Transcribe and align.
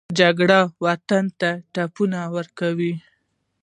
جګړه 0.19 0.59
وطن 0.85 1.25
ته 1.39 1.49
ټپونه 1.73 2.19
ورکوي 2.35 2.93